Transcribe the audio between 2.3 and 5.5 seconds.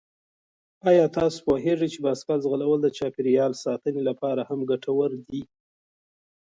ځغلول د چاپېریال ساتنې لپاره هم ګټور دي؟